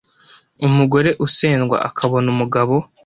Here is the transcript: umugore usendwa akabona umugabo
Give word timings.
umugore 0.67 1.09
usendwa 1.25 1.77
akabona 1.89 2.27
umugabo 2.35 2.75